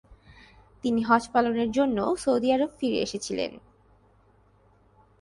তিনি 0.83 1.01
হজ 1.03 1.23
পালনের 1.33 1.69
জন্য 1.71 1.97
সৌদি 2.15 2.47
আরব 2.51 2.71
ফিরে 2.79 2.97
এসেছিলেন। 3.01 3.51